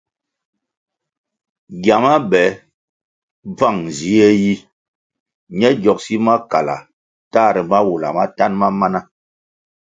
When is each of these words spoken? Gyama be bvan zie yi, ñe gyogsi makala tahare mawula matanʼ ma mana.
Gyama 1.83 2.13
be 2.29 2.41
bvan 3.55 3.77
zie 3.97 4.27
yi, 4.41 4.53
ñe 5.57 5.69
gyogsi 5.81 6.15
makala 6.25 6.75
tahare 7.31 7.61
mawula 7.69 8.09
matanʼ 8.17 8.55
ma 8.59 8.67
mana. 8.79 8.99